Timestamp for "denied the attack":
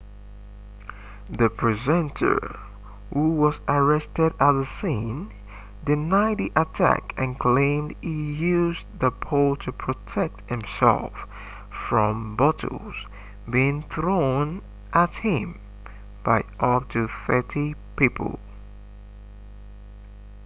5.85-7.13